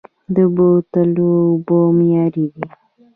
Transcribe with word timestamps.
د 0.35 0.37
بوتلو 0.55 1.27
اوبه 1.51 1.77
معیاري 1.97 2.45
دي؟ 2.53 2.65